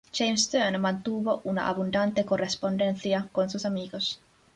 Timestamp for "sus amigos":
3.51-4.19